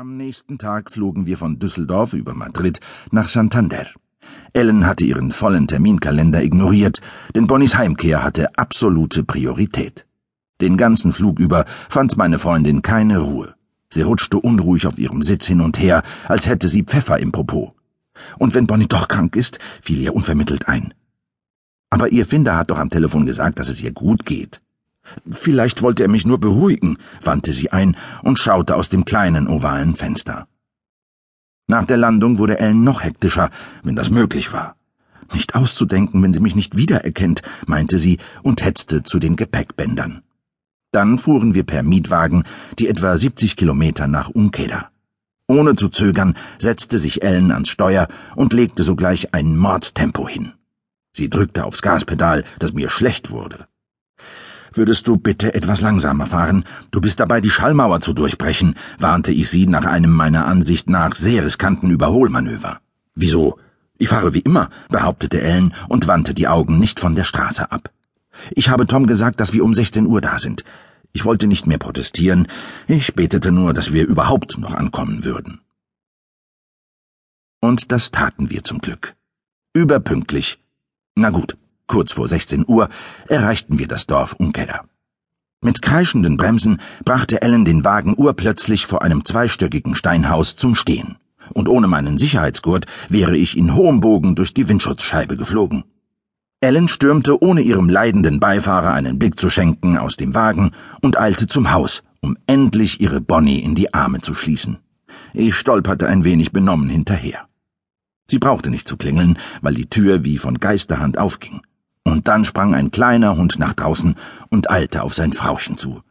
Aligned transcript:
Am 0.00 0.16
nächsten 0.16 0.56
Tag 0.56 0.90
flogen 0.90 1.26
wir 1.26 1.36
von 1.36 1.58
Düsseldorf 1.58 2.14
über 2.14 2.32
Madrid 2.32 2.80
nach 3.10 3.28
Santander. 3.28 3.86
Ellen 4.54 4.86
hatte 4.86 5.04
ihren 5.04 5.30
vollen 5.30 5.68
Terminkalender 5.68 6.42
ignoriert, 6.42 7.02
denn 7.34 7.46
Bonnys 7.46 7.76
Heimkehr 7.76 8.24
hatte 8.24 8.56
absolute 8.56 9.24
Priorität. 9.24 10.06
Den 10.62 10.78
ganzen 10.78 11.12
Flug 11.12 11.38
über 11.38 11.66
fand 11.90 12.16
meine 12.16 12.38
Freundin 12.38 12.80
keine 12.80 13.18
Ruhe. 13.18 13.54
Sie 13.90 14.00
rutschte 14.00 14.38
unruhig 14.38 14.86
auf 14.86 14.98
ihrem 14.98 15.20
Sitz 15.22 15.46
hin 15.46 15.60
und 15.60 15.78
her, 15.78 16.02
als 16.28 16.46
hätte 16.46 16.68
sie 16.68 16.84
Pfeffer 16.84 17.18
im 17.18 17.30
Popo. 17.30 17.74
Und 18.38 18.54
wenn 18.54 18.66
Bonnie 18.66 18.88
doch 18.88 19.06
krank 19.06 19.36
ist, 19.36 19.58
fiel 19.82 20.00
ihr 20.00 20.14
unvermittelt 20.14 20.66
ein. 20.66 20.94
Aber 21.90 22.10
ihr 22.10 22.24
Finder 22.24 22.56
hat 22.56 22.70
doch 22.70 22.78
am 22.78 22.88
Telefon 22.88 23.26
gesagt, 23.26 23.58
dass 23.58 23.68
es 23.68 23.82
ihr 23.82 23.92
gut 23.92 24.24
geht. 24.24 24.62
Vielleicht 25.30 25.82
wollte 25.82 26.02
er 26.02 26.08
mich 26.08 26.26
nur 26.26 26.38
beruhigen, 26.38 26.98
wandte 27.22 27.52
sie 27.52 27.70
ein 27.70 27.96
und 28.22 28.38
schaute 28.38 28.76
aus 28.76 28.88
dem 28.88 29.04
kleinen 29.04 29.48
ovalen 29.48 29.96
Fenster. 29.96 30.46
Nach 31.66 31.84
der 31.84 31.96
Landung 31.96 32.38
wurde 32.38 32.58
Ellen 32.58 32.82
noch 32.82 33.02
hektischer, 33.02 33.50
wenn 33.82 33.96
das 33.96 34.10
möglich 34.10 34.52
war. 34.52 34.76
Nicht 35.32 35.54
auszudenken, 35.54 36.22
wenn 36.22 36.32
sie 36.32 36.40
mich 36.40 36.56
nicht 36.56 36.76
wiedererkennt, 36.76 37.42
meinte 37.66 37.98
sie 37.98 38.18
und 38.42 38.64
hetzte 38.64 39.04
zu 39.04 39.18
den 39.18 39.36
Gepäckbändern. 39.36 40.22
Dann 40.92 41.18
fuhren 41.18 41.54
wir 41.54 41.62
per 41.62 41.84
Mietwagen 41.84 42.44
die 42.78 42.88
etwa 42.88 43.16
70 43.16 43.56
Kilometer 43.56 44.08
nach 44.08 44.28
Unkeda. 44.28 44.90
Ohne 45.46 45.76
zu 45.76 45.88
zögern 45.88 46.36
setzte 46.58 46.98
sich 46.98 47.22
Ellen 47.22 47.52
ans 47.52 47.68
Steuer 47.68 48.08
und 48.34 48.52
legte 48.52 48.82
sogleich 48.82 49.34
ein 49.34 49.56
Mordtempo 49.56 50.28
hin. 50.28 50.52
Sie 51.12 51.30
drückte 51.30 51.64
aufs 51.64 51.82
Gaspedal, 51.82 52.44
dass 52.58 52.72
mir 52.72 52.88
schlecht 52.88 53.30
wurde. 53.30 53.66
Würdest 54.72 55.06
du 55.06 55.16
bitte 55.16 55.54
etwas 55.54 55.80
langsamer 55.80 56.26
fahren? 56.26 56.64
Du 56.90 57.00
bist 57.00 57.18
dabei, 57.18 57.40
die 57.40 57.50
Schallmauer 57.50 58.00
zu 58.00 58.12
durchbrechen, 58.12 58.76
warnte 58.98 59.32
ich 59.32 59.50
sie 59.50 59.66
nach 59.66 59.84
einem 59.84 60.12
meiner 60.12 60.46
Ansicht 60.46 60.88
nach 60.88 61.14
sehr 61.14 61.44
riskanten 61.44 61.90
Überholmanöver. 61.90 62.80
Wieso? 63.14 63.58
Ich 63.98 64.08
fahre 64.08 64.32
wie 64.32 64.40
immer, 64.40 64.70
behauptete 64.88 65.40
Ellen 65.40 65.74
und 65.88 66.06
wandte 66.06 66.34
die 66.34 66.48
Augen 66.48 66.78
nicht 66.78 67.00
von 67.00 67.14
der 67.14 67.24
Straße 67.24 67.70
ab. 67.70 67.90
Ich 68.52 68.68
habe 68.68 68.86
Tom 68.86 69.06
gesagt, 69.06 69.40
dass 69.40 69.52
wir 69.52 69.64
um 69.64 69.74
16 69.74 70.06
Uhr 70.06 70.20
da 70.20 70.38
sind. 70.38 70.64
Ich 71.12 71.24
wollte 71.24 71.48
nicht 71.48 71.66
mehr 71.66 71.78
protestieren, 71.78 72.46
ich 72.86 73.14
betete 73.14 73.50
nur, 73.50 73.74
dass 73.74 73.92
wir 73.92 74.06
überhaupt 74.06 74.58
noch 74.58 74.74
ankommen 74.74 75.24
würden. 75.24 75.60
Und 77.60 77.92
das 77.92 78.10
taten 78.10 78.48
wir 78.50 78.64
zum 78.64 78.78
Glück. 78.78 79.16
Überpünktlich. 79.74 80.58
Na 81.14 81.30
gut, 81.30 81.58
Kurz 81.90 82.12
vor 82.12 82.28
16 82.28 82.66
Uhr 82.68 82.88
erreichten 83.26 83.80
wir 83.80 83.88
das 83.88 84.06
Dorf 84.06 84.34
Unkeller. 84.34 84.84
Mit 85.60 85.82
kreischenden 85.82 86.36
Bremsen 86.36 86.78
brachte 87.04 87.42
Ellen 87.42 87.64
den 87.64 87.82
Wagen 87.82 88.14
urplötzlich 88.16 88.86
vor 88.86 89.02
einem 89.02 89.24
zweistöckigen 89.24 89.96
Steinhaus 89.96 90.54
zum 90.54 90.76
Stehen. 90.76 91.16
Und 91.52 91.68
ohne 91.68 91.88
meinen 91.88 92.16
Sicherheitsgurt 92.16 92.86
wäre 93.08 93.36
ich 93.36 93.56
in 93.56 93.74
hohem 93.74 93.98
Bogen 93.98 94.36
durch 94.36 94.54
die 94.54 94.68
Windschutzscheibe 94.68 95.36
geflogen. 95.36 95.82
Ellen 96.60 96.86
stürmte, 96.86 97.42
ohne 97.42 97.60
ihrem 97.60 97.88
leidenden 97.88 98.38
Beifahrer 98.38 98.92
einen 98.92 99.18
Blick 99.18 99.36
zu 99.36 99.50
schenken, 99.50 99.98
aus 99.98 100.16
dem 100.16 100.32
Wagen 100.32 100.70
und 101.00 101.18
eilte 101.18 101.48
zum 101.48 101.72
Haus, 101.72 102.04
um 102.20 102.38
endlich 102.46 103.00
ihre 103.00 103.20
Bonnie 103.20 103.58
in 103.58 103.74
die 103.74 103.92
Arme 103.92 104.20
zu 104.20 104.34
schließen. 104.34 104.78
Ich 105.34 105.56
stolperte 105.56 106.06
ein 106.06 106.22
wenig 106.22 106.52
benommen 106.52 106.88
hinterher. 106.88 107.48
Sie 108.28 108.38
brauchte 108.38 108.70
nicht 108.70 108.86
zu 108.86 108.96
klingeln, 108.96 109.40
weil 109.60 109.74
die 109.74 109.90
Tür 109.90 110.22
wie 110.22 110.38
von 110.38 110.60
Geisterhand 110.60 111.18
aufging 111.18 111.62
und 112.10 112.28
dann 112.28 112.44
sprang 112.44 112.74
ein 112.74 112.90
kleiner 112.90 113.36
Hund 113.36 113.58
nach 113.58 113.74
draußen 113.74 114.16
und 114.48 114.70
eilte 114.70 115.02
auf 115.02 115.14
sein 115.14 115.32
Frauchen 115.32 115.76
zu. 115.76 116.02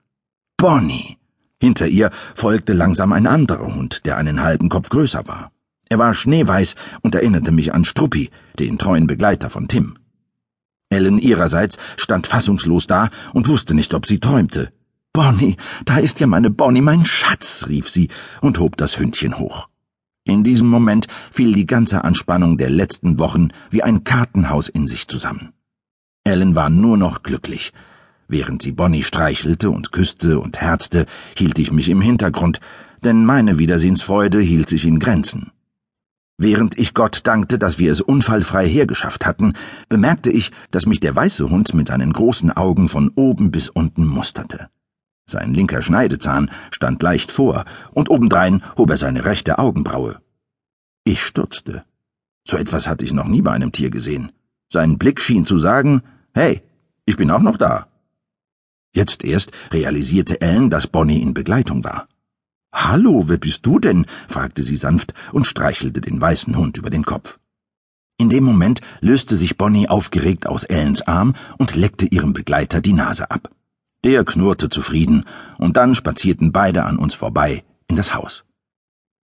Bonnie! 0.58 1.17
Hinter 1.61 1.88
ihr 1.88 2.09
folgte 2.36 2.73
langsam 2.73 3.11
ein 3.11 3.28
anderer 3.28 3.75
Hund, 3.75 4.05
der 4.05 4.17
einen 4.17 4.42
halben 4.42 4.70
Kopf 4.70 4.89
größer 4.89 5.27
war. 5.27 5.52
Er 5.89 6.00
war 6.00 6.14
schneeweiß 6.14 6.75
und 7.02 7.16
erinnerte 7.16 7.52
mich 7.52 7.73
an 7.73 7.83
Struppi, 7.83 8.30
den 8.58 8.77
treuen 8.77 9.08
Begleiter 9.08 9.50
von 9.50 9.67
Tim. 9.67 9.97
Ellen 10.89 11.20
ihrerseits 11.20 11.77
stand 11.98 12.27
fassungslos 12.27 12.88
da 12.88 13.09
und 13.33 13.48
wusste 13.48 13.73
nicht, 13.73 13.93
ob 13.93 14.05
sie 14.05 14.20
träumte. 14.20 14.71
Bonnie, 15.14 15.58
da 15.86 15.98
ist 15.98 16.20
ja 16.20 16.27
meine 16.27 16.49
Bonnie, 16.49 16.82
mein 16.82 17.05
Schatz, 17.05 17.65
rief 17.67 17.89
sie 17.89 18.09
und 18.42 18.59
hob 18.59 18.77
das 18.77 18.98
Hündchen 18.98 19.38
hoch. 19.38 19.67
In 20.23 20.43
diesem 20.43 20.67
Moment 20.67 21.08
fiel 21.32 21.54
die 21.54 21.65
ganze 21.65 22.04
Anspannung 22.04 22.58
der 22.58 22.70
letzten 22.70 23.17
Wochen 23.17 23.49
wie 23.70 23.82
ein 23.83 24.04
Kartenhaus 24.04 24.70
in 24.70 24.88
sich 24.88 25.08
zusammen. 25.08 25.54
Ellen 26.29 26.55
war 26.55 26.69
nur 26.69 26.97
noch 26.97 27.23
glücklich. 27.23 27.73
Während 28.27 28.61
sie 28.61 28.71
Bonnie 28.71 29.03
streichelte 29.03 29.71
und 29.71 29.91
küsste 29.91 30.39
und 30.39 30.61
herzte, 30.61 31.07
hielt 31.35 31.57
ich 31.57 31.71
mich 31.71 31.89
im 31.89 32.01
Hintergrund, 32.01 32.59
denn 33.03 33.25
meine 33.25 33.57
Wiedersehensfreude 33.57 34.39
hielt 34.39 34.69
sich 34.69 34.85
in 34.85 34.99
Grenzen. 34.99 35.51
Während 36.37 36.77
ich 36.77 36.93
Gott 36.93 37.21
dankte, 37.25 37.57
dass 37.57 37.79
wir 37.79 37.91
es 37.91 37.99
unfallfrei 37.99 38.67
hergeschafft 38.67 39.25
hatten, 39.25 39.53
bemerkte 39.89 40.31
ich, 40.31 40.51
dass 40.71 40.85
mich 40.85 40.99
der 40.99 41.15
weiße 41.15 41.49
Hund 41.49 41.73
mit 41.73 41.87
seinen 41.89 42.13
großen 42.13 42.51
Augen 42.51 42.87
von 42.87 43.11
oben 43.15 43.51
bis 43.51 43.67
unten 43.67 44.05
musterte. 44.05 44.69
Sein 45.25 45.53
linker 45.53 45.81
Schneidezahn 45.81 46.49
stand 46.71 47.03
leicht 47.03 47.31
vor, 47.31 47.65
und 47.91 48.09
obendrein 48.09 48.63
hob 48.77 48.89
er 48.89 48.97
seine 48.97 49.25
rechte 49.25 49.59
Augenbraue. 49.59 50.21
Ich 51.03 51.23
stutzte. 51.23 51.83
So 52.47 52.57
etwas 52.57 52.87
hatte 52.87 53.03
ich 53.03 53.13
noch 53.13 53.27
nie 53.27 53.41
bei 53.41 53.51
einem 53.51 53.71
Tier 53.71 53.89
gesehen. 53.89 54.31
Sein 54.71 54.97
Blick 54.97 55.19
schien 55.19 55.45
zu 55.45 55.59
sagen, 55.59 56.03
Hey, 56.33 56.61
ich 57.05 57.17
bin 57.17 57.31
auch 57.31 57.41
noch 57.41 57.57
da. 57.57 57.87
Jetzt 58.93 59.23
erst 59.23 59.51
realisierte 59.71 60.41
Ellen, 60.41 60.69
dass 60.69 60.87
Bonnie 60.87 61.21
in 61.21 61.33
Begleitung 61.33 61.83
war. 61.83 62.07
Hallo, 62.73 63.27
wer 63.27 63.37
bist 63.37 63.65
du 63.65 63.79
denn? 63.79 64.05
fragte 64.27 64.61
sie 64.61 64.77
sanft 64.77 65.13
und 65.31 65.47
streichelte 65.47 66.01
den 66.01 66.21
weißen 66.21 66.55
Hund 66.55 66.77
über 66.77 66.89
den 66.89 67.03
Kopf. 67.03 67.39
In 68.17 68.29
dem 68.29 68.43
Moment 68.43 68.81
löste 69.01 69.37
sich 69.37 69.57
Bonnie 69.57 69.87
aufgeregt 69.87 70.45
aus 70.45 70.65
Ellens 70.65 71.01
Arm 71.01 71.35
und 71.57 71.75
leckte 71.75 72.05
ihrem 72.05 72.33
Begleiter 72.33 72.81
die 72.81 72.93
Nase 72.93 73.31
ab. 73.31 73.49
Der 74.03 74.23
knurrte 74.23 74.69
zufrieden, 74.69 75.25
und 75.57 75.77
dann 75.77 75.95
spazierten 75.95 76.51
beide 76.51 76.83
an 76.83 76.97
uns 76.97 77.15
vorbei 77.15 77.63
in 77.87 77.95
das 77.95 78.13
Haus. 78.13 78.45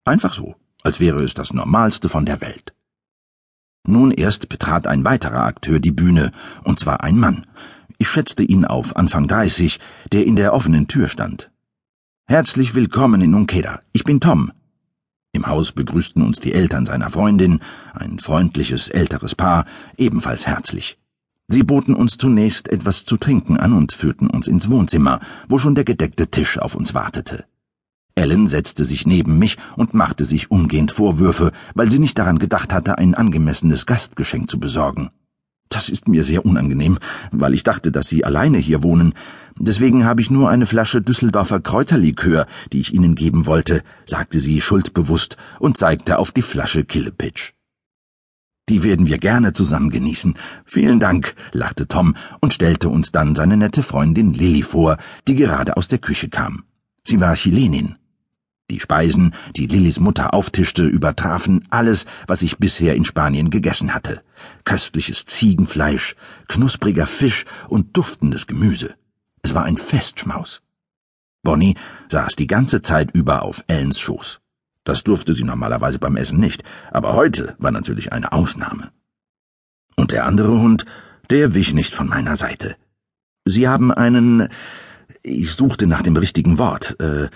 Einfach 0.05 0.33
so, 0.33 0.55
als 0.83 0.99
wäre 0.99 1.23
es 1.23 1.33
das 1.33 1.53
Normalste 1.53 2.09
von 2.09 2.25
der 2.25 2.41
Welt. 2.41 2.73
Nun 3.87 4.11
erst 4.11 4.49
betrat 4.49 4.87
ein 4.87 5.05
weiterer 5.05 5.43
Akteur 5.43 5.79
die 5.79 5.91
Bühne, 5.91 6.31
und 6.63 6.79
zwar 6.79 7.03
ein 7.03 7.17
Mann. 7.17 7.45
Ich 7.97 8.09
schätzte 8.09 8.43
ihn 8.43 8.65
auf 8.65 8.95
Anfang 8.95 9.27
dreißig, 9.27 9.79
der 10.11 10.25
in 10.25 10.35
der 10.35 10.53
offenen 10.53 10.87
Tür 10.87 11.07
stand. 11.07 11.51
Herzlich 12.27 12.73
willkommen 12.73 13.21
in 13.21 13.35
Unkeda. 13.35 13.79
Ich 13.93 14.03
bin 14.03 14.19
Tom. 14.19 14.51
Im 15.31 15.47
Haus 15.47 15.71
begrüßten 15.71 16.23
uns 16.23 16.39
die 16.39 16.53
Eltern 16.53 16.85
seiner 16.85 17.09
Freundin, 17.09 17.59
ein 17.93 18.19
freundliches 18.19 18.89
älteres 18.89 19.35
Paar, 19.35 19.65
ebenfalls 19.97 20.47
herzlich. 20.47 20.97
Sie 21.47 21.61
boten 21.61 21.93
uns 21.93 22.17
zunächst 22.17 22.69
etwas 22.69 23.05
zu 23.05 23.17
trinken 23.17 23.57
an 23.57 23.73
und 23.73 23.93
führten 23.93 24.27
uns 24.27 24.47
ins 24.47 24.69
Wohnzimmer, 24.69 25.19
wo 25.47 25.59
schon 25.59 25.75
der 25.75 25.83
gedeckte 25.83 26.27
Tisch 26.27 26.57
auf 26.57 26.73
uns 26.73 26.95
wartete. 26.95 27.45
Ellen 28.15 28.47
setzte 28.47 28.85
sich 28.85 29.05
neben 29.05 29.37
mich 29.37 29.57
und 29.75 29.93
machte 29.93 30.23
sich 30.23 30.49
umgehend 30.49 30.91
Vorwürfe, 30.91 31.51
weil 31.73 31.91
sie 31.91 31.99
nicht 31.99 32.17
daran 32.17 32.39
gedacht 32.39 32.73
hatte, 32.73 32.97
ein 32.97 33.13
angemessenes 33.13 33.85
Gastgeschenk 33.85 34.49
zu 34.49 34.59
besorgen. 34.59 35.11
Das 35.69 35.89
ist 35.89 36.07
mir 36.07 36.23
sehr 36.23 36.45
unangenehm, 36.45 36.99
weil 37.31 37.53
ich 37.53 37.63
dachte, 37.63 37.91
dass 37.91 38.07
Sie 38.07 38.23
alleine 38.23 38.57
hier 38.57 38.83
wohnen. 38.83 39.13
Deswegen 39.57 40.05
habe 40.05 40.21
ich 40.21 40.29
nur 40.29 40.49
eine 40.49 40.65
Flasche 40.65 41.01
Düsseldorfer 41.01 41.59
Kräuterlikör, 41.59 42.45
die 42.71 42.79
ich 42.79 42.93
Ihnen 42.93 43.15
geben 43.15 43.45
wollte, 43.45 43.81
sagte 44.05 44.39
sie 44.39 44.61
schuldbewusst 44.61 45.37
und 45.59 45.77
zeigte 45.77 46.19
auf 46.19 46.31
die 46.31 46.43
Flasche 46.43 46.85
Killepitch. 46.85 47.53
Die 48.69 48.83
werden 48.83 49.07
wir 49.07 49.17
gerne 49.17 49.53
zusammen 49.53 49.89
genießen. 49.89 50.35
Vielen 50.65 50.99
Dank, 50.99 51.35
lachte 51.51 51.87
Tom 51.87 52.15
und 52.41 52.53
stellte 52.53 52.89
uns 52.89 53.11
dann 53.11 53.35
seine 53.35 53.57
nette 53.57 53.83
Freundin 53.83 54.33
Lilly 54.33 54.63
vor, 54.63 54.97
die 55.27 55.35
gerade 55.35 55.77
aus 55.77 55.87
der 55.87 55.99
Küche 55.99 56.29
kam. 56.29 56.63
Sie 57.03 57.19
war 57.19 57.35
Chilenin. 57.35 57.97
Die 58.71 58.79
Speisen, 58.79 59.35
die 59.55 59.67
Lillys 59.67 59.99
Mutter 59.99 60.33
auftischte, 60.33 60.83
übertrafen 60.83 61.65
alles, 61.69 62.05
was 62.25 62.41
ich 62.41 62.57
bisher 62.57 62.95
in 62.95 63.05
Spanien 63.05 63.51
gegessen 63.51 63.93
hatte. 63.93 64.23
Köstliches 64.63 65.25
Ziegenfleisch, 65.25 66.15
knuspriger 66.47 67.05
Fisch 67.05 67.45
und 67.67 67.95
duftendes 67.95 68.47
Gemüse. 68.47 68.95
Es 69.43 69.53
war 69.53 69.65
ein 69.65 69.77
Festschmaus. 69.77 70.63
Bonnie 71.43 71.75
saß 72.09 72.35
die 72.35 72.47
ganze 72.47 72.81
Zeit 72.81 73.11
über 73.11 73.43
auf 73.43 73.63
Ellens 73.67 73.99
Schoß. 73.99 74.39
Das 74.83 75.03
durfte 75.03 75.35
sie 75.35 75.43
normalerweise 75.43 75.99
beim 75.99 76.15
Essen 76.15 76.39
nicht, 76.39 76.63
aber 76.91 77.13
heute 77.13 77.55
war 77.59 77.71
natürlich 77.71 78.11
eine 78.13 78.31
Ausnahme. 78.31 78.91
Und 79.95 80.11
der 80.11 80.25
andere 80.25 80.59
Hund, 80.59 80.85
der 81.29 81.53
wich 81.53 81.73
nicht 81.73 81.93
von 81.93 82.07
meiner 82.07 82.35
Seite. 82.35 82.75
Sie 83.45 83.67
haben 83.67 83.91
einen. 83.91 84.49
Ich 85.21 85.53
suchte 85.53 85.85
nach 85.85 86.01
dem 86.01 86.17
richtigen 86.17 86.57
Wort. 86.57 86.99
Äh, 86.99 87.29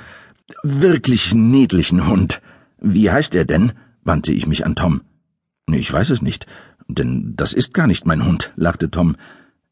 wirklich 0.63 1.33
niedlichen 1.33 2.07
Hund. 2.07 2.41
Wie 2.79 3.11
heißt 3.11 3.35
er 3.35 3.45
denn? 3.45 3.73
wandte 4.03 4.31
ich 4.31 4.47
mich 4.47 4.65
an 4.65 4.75
Tom. 4.75 5.01
Ich 5.67 5.91
weiß 5.91 6.09
es 6.09 6.21
nicht, 6.21 6.47
denn 6.87 7.35
das 7.35 7.53
ist 7.53 7.73
gar 7.73 7.85
nicht 7.85 8.05
mein 8.05 8.25
Hund, 8.25 8.51
lachte 8.55 8.89
Tom. 8.89 9.15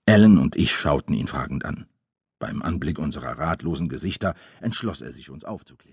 Ellen 0.06 0.38
und 0.38 0.56
ich 0.56 0.76
schauten 0.76 1.14
ihn 1.14 1.28
fragend 1.28 1.66
an. 1.66 1.86
Beim 2.40 2.62
Anblick 2.62 3.00
unserer 3.00 3.40
ratlosen 3.40 3.90
Gesichter 3.90 4.36
entschloss 4.62 5.02
er 5.02 5.12
sich, 5.12 5.30
uns 5.30 5.44
aufzuklären. 5.44 5.88